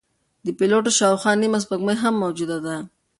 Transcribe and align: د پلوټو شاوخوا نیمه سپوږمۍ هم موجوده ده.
د 0.45 0.47
پلوټو 0.57 0.91
شاوخوا 0.99 1.31
نیمه 1.41 1.59
سپوږمۍ 1.63 1.95
هم 2.03 2.13
موجوده 2.23 2.57
ده. 2.65 2.75